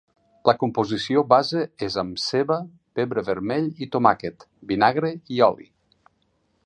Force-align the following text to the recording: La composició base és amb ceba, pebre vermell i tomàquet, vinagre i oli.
La 0.49 0.53
composició 0.61 1.23
base 1.33 1.61
és 1.87 1.97
amb 2.03 2.17
ceba, 2.23 2.57
pebre 3.01 3.25
vermell 3.29 3.67
i 3.87 3.89
tomàquet, 3.97 4.49
vinagre 4.73 5.13
i 5.37 5.43
oli. 5.51 5.69